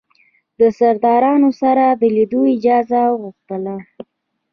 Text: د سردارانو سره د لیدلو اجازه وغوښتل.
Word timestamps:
د 0.59 0.61
سردارانو 0.79 1.49
سره 1.61 1.85
د 2.01 2.03
لیدلو 2.15 2.41
اجازه 2.55 2.99
وغوښتل. 3.09 3.65